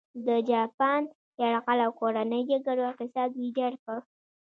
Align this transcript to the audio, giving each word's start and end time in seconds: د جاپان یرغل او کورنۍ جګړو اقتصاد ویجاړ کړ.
د 0.27 0.29
جاپان 0.51 1.01
یرغل 1.41 1.79
او 1.85 1.91
کورنۍ 1.99 2.41
جګړو 2.51 2.83
اقتصاد 2.91 3.29
ویجاړ 3.39 3.73
کړ. 3.83 3.97